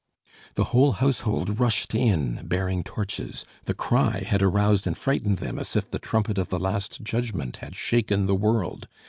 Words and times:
The 0.55 0.63
whole 0.73 0.93
household 0.93 1.59
rushed 1.59 1.93
in, 1.93 2.47
bearing 2.47 2.83
torches. 2.83 3.45
The 3.65 3.75
cry 3.75 4.21
had 4.21 4.41
aroused 4.41 4.87
and 4.87 4.97
frightened 4.97 5.37
them 5.37 5.59
as 5.59 5.75
if 5.75 5.91
the 5.91 5.99
trumpet 5.99 6.39
of 6.39 6.49
the 6.49 6.57
last 6.57 7.03
judgment 7.03 7.57
had 7.57 7.75
shaken 7.75 8.25
the 8.25 8.33
world. 8.33 8.87